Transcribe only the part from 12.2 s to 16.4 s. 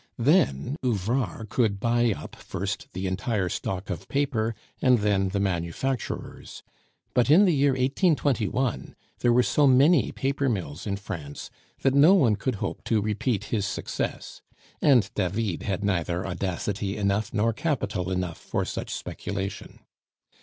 could hope to repeat his success; and David had neither